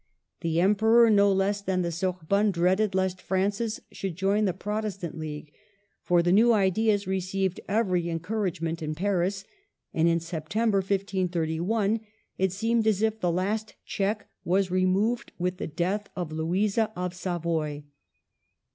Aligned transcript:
The 0.39 0.59
Em 0.59 0.73
peror 0.73 1.11
no 1.13 1.31
less 1.31 1.61
than 1.61 1.83
the 1.83 1.91
Sorbonne 1.91 2.49
dreaded 2.49 2.95
lest 2.95 3.21
Francis 3.21 3.79
should 3.91 4.15
join 4.15 4.45
the 4.45 4.51
Protestant 4.53 5.15
league; 5.15 5.53
for 6.01 6.23
the 6.23 6.31
new 6.31 6.53
ideas 6.53 7.05
received 7.05 7.59
every 7.69 8.09
encouragement 8.09 8.81
in 8.81 8.95
Paris, 8.95 9.45
and 9.93 10.07
in 10.07 10.19
September, 10.19 10.79
1531, 10.79 11.99
it 12.39 12.51
seemed 12.51 12.87
as 12.87 13.03
if 13.03 13.19
the 13.19 13.31
last 13.31 13.75
check 13.85 14.27
were 14.43 14.63
removed 14.71 15.33
with 15.37 15.57
the 15.57 15.67
death 15.67 16.09
of 16.15 16.31
Louisa 16.31 16.91
of 16.95 17.13
Savoy. 17.13 17.83